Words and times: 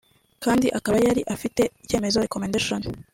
kandi 0.43 0.67
akaba 0.77 0.97
yari 1.07 1.21
afite 1.35 1.61
icyemezo 1.83 2.17
[Recommendation] 2.25 2.81